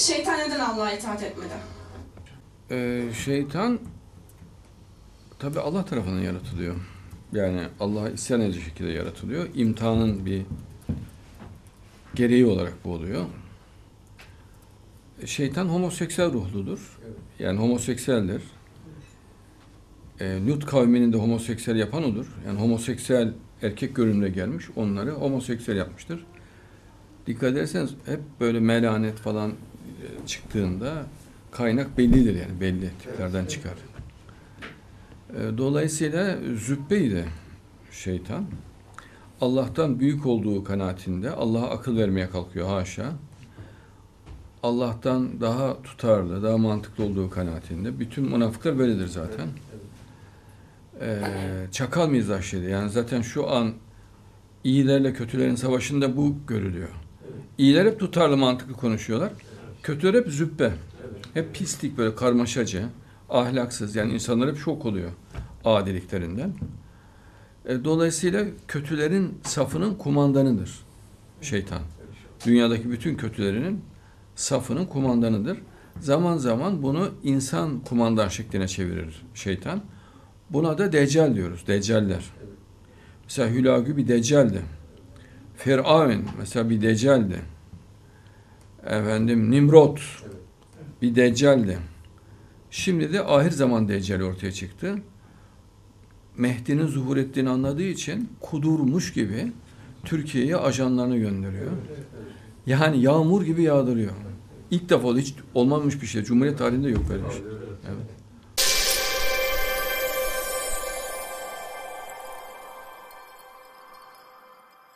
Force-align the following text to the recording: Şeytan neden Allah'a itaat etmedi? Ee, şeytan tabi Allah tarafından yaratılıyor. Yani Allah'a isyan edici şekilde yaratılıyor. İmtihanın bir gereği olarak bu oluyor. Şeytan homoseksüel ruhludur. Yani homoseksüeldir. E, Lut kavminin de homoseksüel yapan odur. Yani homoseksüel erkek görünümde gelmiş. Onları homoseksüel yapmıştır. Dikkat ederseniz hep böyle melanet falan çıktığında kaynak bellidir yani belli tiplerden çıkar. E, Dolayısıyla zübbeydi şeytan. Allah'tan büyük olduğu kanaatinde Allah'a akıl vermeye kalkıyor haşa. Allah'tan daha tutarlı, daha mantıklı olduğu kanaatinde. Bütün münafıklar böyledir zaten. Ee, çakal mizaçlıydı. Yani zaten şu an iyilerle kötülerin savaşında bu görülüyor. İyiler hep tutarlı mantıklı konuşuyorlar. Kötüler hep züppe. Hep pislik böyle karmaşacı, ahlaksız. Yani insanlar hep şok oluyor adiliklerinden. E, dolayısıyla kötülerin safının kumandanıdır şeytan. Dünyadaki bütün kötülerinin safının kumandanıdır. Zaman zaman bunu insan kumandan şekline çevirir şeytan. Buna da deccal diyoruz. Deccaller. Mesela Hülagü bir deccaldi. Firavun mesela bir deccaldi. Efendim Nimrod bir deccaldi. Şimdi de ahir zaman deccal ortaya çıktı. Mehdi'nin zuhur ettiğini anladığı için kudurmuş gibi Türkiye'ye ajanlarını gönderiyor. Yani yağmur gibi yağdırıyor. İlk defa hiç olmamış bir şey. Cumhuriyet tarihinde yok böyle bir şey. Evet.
Şeytan 0.00 0.38
neden 0.38 0.60
Allah'a 0.60 0.92
itaat 0.92 1.22
etmedi? 1.22 1.52
Ee, 2.70 3.04
şeytan 3.24 3.78
tabi 5.38 5.60
Allah 5.60 5.84
tarafından 5.84 6.20
yaratılıyor. 6.20 6.76
Yani 7.32 7.60
Allah'a 7.80 8.10
isyan 8.10 8.40
edici 8.40 8.60
şekilde 8.60 8.90
yaratılıyor. 8.90 9.48
İmtihanın 9.54 10.26
bir 10.26 10.42
gereği 12.14 12.46
olarak 12.46 12.74
bu 12.84 12.92
oluyor. 12.92 13.24
Şeytan 15.26 15.68
homoseksüel 15.68 16.32
ruhludur. 16.32 16.98
Yani 17.38 17.60
homoseksüeldir. 17.60 18.42
E, 20.20 20.46
Lut 20.46 20.66
kavminin 20.66 21.12
de 21.12 21.16
homoseksüel 21.16 21.76
yapan 21.76 22.04
odur. 22.04 22.26
Yani 22.46 22.60
homoseksüel 22.60 23.32
erkek 23.62 23.96
görünümde 23.96 24.28
gelmiş. 24.28 24.66
Onları 24.76 25.10
homoseksüel 25.10 25.76
yapmıştır. 25.76 26.26
Dikkat 27.26 27.52
ederseniz 27.52 27.90
hep 28.06 28.20
böyle 28.40 28.60
melanet 28.60 29.16
falan 29.16 29.52
çıktığında 30.26 31.06
kaynak 31.50 31.98
bellidir 31.98 32.34
yani 32.34 32.60
belli 32.60 32.90
tiplerden 33.02 33.46
çıkar. 33.46 33.74
E, 35.30 35.58
Dolayısıyla 35.58 36.36
zübbeydi 36.56 37.24
şeytan. 37.90 38.44
Allah'tan 39.40 40.00
büyük 40.00 40.26
olduğu 40.26 40.64
kanaatinde 40.64 41.30
Allah'a 41.30 41.70
akıl 41.70 41.96
vermeye 41.96 42.30
kalkıyor 42.30 42.68
haşa. 42.68 43.12
Allah'tan 44.62 45.40
daha 45.40 45.82
tutarlı, 45.82 46.42
daha 46.42 46.58
mantıklı 46.58 47.04
olduğu 47.04 47.30
kanaatinde. 47.30 48.00
Bütün 48.00 48.24
münafıklar 48.24 48.78
böyledir 48.78 49.06
zaten. 49.06 49.48
Ee, 51.00 51.20
çakal 51.72 52.08
mizaçlıydı. 52.08 52.68
Yani 52.68 52.90
zaten 52.90 53.22
şu 53.22 53.50
an 53.50 53.72
iyilerle 54.64 55.12
kötülerin 55.12 55.54
savaşında 55.54 56.16
bu 56.16 56.34
görülüyor. 56.46 56.88
İyiler 57.58 57.86
hep 57.86 58.00
tutarlı 58.00 58.36
mantıklı 58.36 58.74
konuşuyorlar. 58.74 59.32
Kötüler 59.82 60.14
hep 60.14 60.28
züppe. 60.28 60.72
Hep 61.34 61.54
pislik 61.54 61.98
böyle 61.98 62.14
karmaşacı, 62.14 62.84
ahlaksız. 63.28 63.96
Yani 63.96 64.12
insanlar 64.12 64.48
hep 64.48 64.58
şok 64.58 64.86
oluyor 64.86 65.10
adiliklerinden. 65.64 66.52
E, 67.66 67.84
dolayısıyla 67.84 68.44
kötülerin 68.68 69.38
safının 69.42 69.94
kumandanıdır 69.94 70.70
şeytan. 71.40 71.82
Dünyadaki 72.46 72.90
bütün 72.90 73.16
kötülerinin 73.16 73.80
safının 74.34 74.86
kumandanıdır. 74.86 75.58
Zaman 76.00 76.36
zaman 76.36 76.82
bunu 76.82 77.10
insan 77.22 77.80
kumandan 77.80 78.28
şekline 78.28 78.68
çevirir 78.68 79.22
şeytan. 79.34 79.82
Buna 80.50 80.78
da 80.78 80.92
deccal 80.92 81.34
diyoruz. 81.34 81.64
Deccaller. 81.66 82.24
Mesela 83.24 83.50
Hülagü 83.50 83.96
bir 83.96 84.08
deccaldi. 84.08 84.62
Firavun 85.56 86.24
mesela 86.38 86.70
bir 86.70 86.80
deccaldi. 86.80 87.40
Efendim 88.86 89.50
Nimrod 89.50 89.98
bir 91.02 91.14
deccaldi. 91.14 91.78
Şimdi 92.70 93.12
de 93.12 93.24
ahir 93.24 93.50
zaman 93.50 93.88
deccal 93.88 94.20
ortaya 94.22 94.52
çıktı. 94.52 94.96
Mehdi'nin 96.36 96.86
zuhur 96.86 97.16
ettiğini 97.16 97.48
anladığı 97.50 97.82
için 97.82 98.28
kudurmuş 98.40 99.12
gibi 99.12 99.52
Türkiye'ye 100.04 100.56
ajanlarını 100.56 101.16
gönderiyor. 101.16 101.70
Yani 102.66 103.02
yağmur 103.02 103.42
gibi 103.42 103.62
yağdırıyor. 103.62 104.12
İlk 104.70 104.88
defa 104.88 105.16
hiç 105.16 105.34
olmamış 105.54 106.02
bir 106.02 106.06
şey. 106.06 106.22
Cumhuriyet 106.22 106.58
tarihinde 106.58 106.88
yok 106.88 107.02
böyle 107.08 107.24
bir 107.24 107.30
şey. 107.30 107.42
Evet. 107.88 108.19